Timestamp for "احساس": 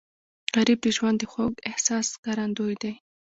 1.69-2.05